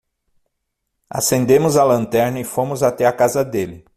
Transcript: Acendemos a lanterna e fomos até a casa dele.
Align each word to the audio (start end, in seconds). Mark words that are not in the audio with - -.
Acendemos 1.07 1.77
a 1.77 1.83
lanterna 1.85 2.39
e 2.39 2.43
fomos 2.43 2.81
até 2.81 3.05
a 3.05 3.13
casa 3.13 3.45
dele. 3.45 3.85